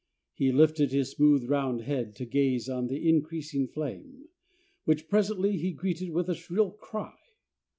[0.33, 4.29] He lifted his smooth round head to gaze on the increasing flame,
[4.83, 7.13] which presently he greeted with a shrill cry.